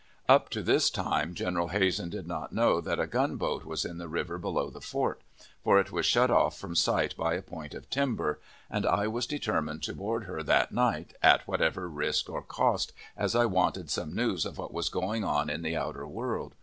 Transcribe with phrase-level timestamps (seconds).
[0.27, 4.07] Up to this time General Hazen did not know that a gunboat was in the
[4.07, 5.21] river below the fort;
[5.63, 9.27] for it was shut off from sight by a point of timber, and I was
[9.27, 14.15] determined to board her that night, at whatever risk or cost, as I wanted some
[14.15, 16.55] news of what was going on in the outer world.